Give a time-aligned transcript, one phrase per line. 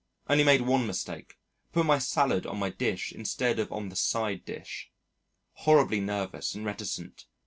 [0.27, 1.37] Only made one mistake
[1.73, 4.89] put my salad on my dish instead of on the side dish.
[5.53, 7.27] Horribly nervous and reticent.